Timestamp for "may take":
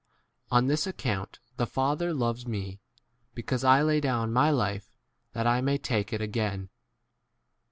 5.61-6.11